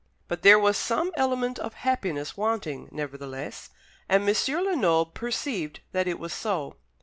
But 0.27 0.41
there 0.41 0.57
was 0.57 0.77
some 0.77 1.11
element 1.13 1.59
of 1.59 1.75
happiness 1.75 2.35
wanting, 2.35 2.89
nevertheless; 2.91 3.69
and 4.09 4.27
M. 4.27 4.35
Lenoble 4.63 5.05
perceived 5.11 5.81
that 5.91 6.07
it 6.07 6.17
was 6.17 6.33
so. 6.33 6.77